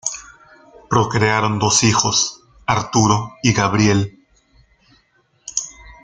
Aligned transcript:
Procrearon 0.89 1.59
dos 1.59 1.83
hijos, 1.83 2.41
Arturo 2.65 3.35
y 3.43 3.53
Gabriel. 3.53 4.17